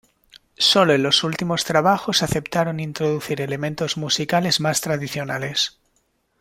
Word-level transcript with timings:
Sólo 0.57 0.93
en 0.95 1.03
los 1.03 1.23
últimos 1.23 1.63
trabajos 1.63 2.23
aceptaron 2.23 2.79
introducir 2.79 3.39
elementos 3.39 3.97
musicales 3.97 4.59
más 4.59 4.81
tradicionales. 4.81 5.77